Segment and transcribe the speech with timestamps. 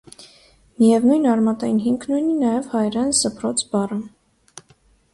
[0.79, 4.03] Միևնույն արմատային հիմքն ունի նաև հայերեն «սբրոց» բառը։